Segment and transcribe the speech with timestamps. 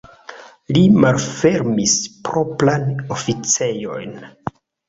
[0.77, 1.93] Li malfermis
[2.31, 4.19] propran oficejon.